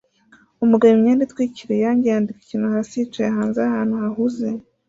[0.63, 4.47] Umugabo imyenda itwikiriye irangi yandika ikintu hasi yicaye hanze ahantu hahuze